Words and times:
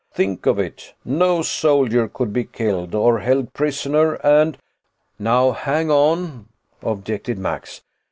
Think 0.15 0.47
of 0.47 0.57
it! 0.57 0.95
No 1.05 1.43
soldier 1.43 2.07
could 2.07 2.33
be 2.33 2.45
killed 2.45 2.95
or 2.95 3.19
held 3.19 3.53
prisoner. 3.53 4.15
And" 4.25 4.57
"Now 5.19 5.51
hang 5.51 5.91
on," 5.91 6.47
objected 6.81 7.37
Max. 7.37 7.83